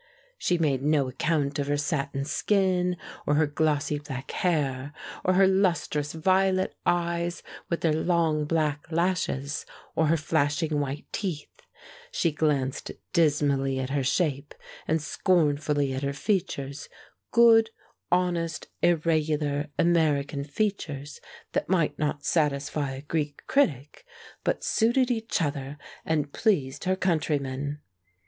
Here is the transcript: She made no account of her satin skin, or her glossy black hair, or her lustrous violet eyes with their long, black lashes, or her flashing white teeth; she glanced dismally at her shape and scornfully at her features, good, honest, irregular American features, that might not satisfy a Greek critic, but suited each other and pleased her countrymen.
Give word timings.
She 0.39 0.57
made 0.57 0.81
no 0.81 1.09
account 1.09 1.59
of 1.59 1.67
her 1.67 1.77
satin 1.77 2.25
skin, 2.25 2.97
or 3.27 3.35
her 3.35 3.45
glossy 3.45 3.99
black 3.99 4.31
hair, 4.31 4.93
or 5.23 5.35
her 5.35 5.45
lustrous 5.45 6.13
violet 6.13 6.73
eyes 6.87 7.43
with 7.69 7.81
their 7.81 7.93
long, 7.93 8.45
black 8.45 8.91
lashes, 8.91 9.63
or 9.95 10.07
her 10.07 10.17
flashing 10.17 10.79
white 10.79 11.05
teeth; 11.11 11.61
she 12.09 12.31
glanced 12.31 12.91
dismally 13.13 13.77
at 13.79 13.91
her 13.91 14.03
shape 14.03 14.55
and 14.87 15.03
scornfully 15.03 15.93
at 15.93 16.01
her 16.01 16.13
features, 16.13 16.89
good, 17.29 17.69
honest, 18.11 18.69
irregular 18.81 19.67
American 19.77 20.43
features, 20.43 21.21
that 21.51 21.69
might 21.69 21.99
not 21.99 22.25
satisfy 22.25 22.93
a 22.93 23.01
Greek 23.03 23.45
critic, 23.45 24.03
but 24.43 24.63
suited 24.63 25.11
each 25.11 25.43
other 25.43 25.77
and 26.03 26.33
pleased 26.33 26.85
her 26.85 26.95
countrymen. 26.95 27.81